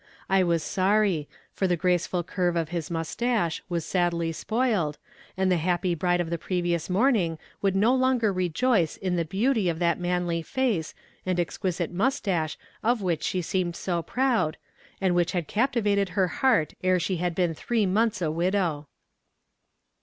I 0.31 0.41
was 0.41 0.63
sorry, 0.63 1.29
for 1.53 1.67
the 1.67 1.77
graceful 1.77 2.23
curve 2.23 2.55
of 2.55 2.69
his 2.69 2.89
mustache 2.89 3.61
was 3.69 3.85
sadly 3.85 4.31
spoiled, 4.31 4.97
and 5.37 5.51
the 5.51 5.57
happy 5.57 5.93
bride 5.93 6.19
of 6.19 6.31
the 6.31 6.39
previous 6.39 6.89
morning 6.89 7.37
would 7.61 7.75
no 7.75 7.93
longer 7.93 8.33
rejoice 8.33 8.97
in 8.97 9.15
the 9.15 9.23
beauty 9.25 9.69
of 9.69 9.77
that 9.77 9.99
manly 9.99 10.41
face 10.41 10.95
and 11.23 11.39
exquisite 11.39 11.91
mustache 11.91 12.57
of 12.81 13.03
which 13.03 13.21
she 13.21 13.43
seemed 13.43 13.75
so 13.75 14.01
proud, 14.01 14.57
and 14.99 15.13
which 15.13 15.33
had 15.33 15.47
captivated 15.47 16.09
her 16.09 16.29
heart 16.29 16.73
ere 16.83 16.99
she 16.99 17.17
had 17.17 17.35
been 17.35 17.53
three 17.53 17.85
months 17.85 18.23
a 18.23 18.31
widow. 18.31 18.87